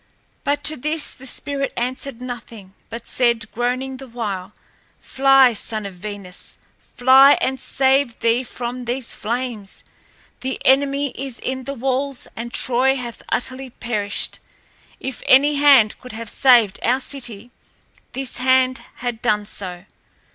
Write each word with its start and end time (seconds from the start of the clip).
But 0.43 0.63
to 0.63 0.75
this 0.77 1.11
the 1.13 1.27
spirit 1.27 1.71
answered 1.77 2.21
nothing, 2.21 2.73
but 2.89 3.05
said, 3.05 3.51
groaning 3.51 3.97
the 3.97 4.07
while, 4.07 4.51
"Fly, 4.99 5.53
son 5.53 5.85
of 5.85 5.93
Venus, 5.93 6.57
fly 6.79 7.33
and 7.33 7.59
save 7.59 8.17
thee 8.17 8.41
from 8.41 8.85
these 8.85 9.13
flames. 9.13 9.83
The 10.39 10.59
enemy 10.65 11.11
is 11.11 11.37
in 11.37 11.65
the 11.65 11.75
walls 11.75 12.27
and 12.35 12.51
Troy 12.51 12.95
hath 12.95 13.21
utterly 13.29 13.69
perished. 13.69 14.39
If 14.99 15.21
any 15.27 15.57
hand 15.57 15.99
could 15.99 16.13
have 16.13 16.31
saved 16.31 16.79
our 16.81 16.99
city, 16.99 17.51
this 18.13 18.37
hand 18.39 18.81
had 19.05 19.21
done 19.21 19.45
so. 19.45 19.85